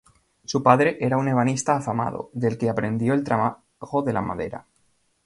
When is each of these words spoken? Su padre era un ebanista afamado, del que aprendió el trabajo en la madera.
Su 0.45 0.63
padre 0.63 0.97
era 0.99 1.15
un 1.17 1.27
ebanista 1.27 1.75
afamado, 1.75 2.31
del 2.33 2.57
que 2.57 2.71
aprendió 2.71 3.13
el 3.13 3.23
trabajo 3.23 4.03
en 4.07 4.13
la 4.15 4.21
madera. 4.23 4.65